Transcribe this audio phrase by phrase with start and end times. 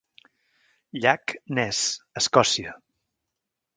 [1.01, 1.83] Llac Ness,
[2.23, 2.75] Escòcia.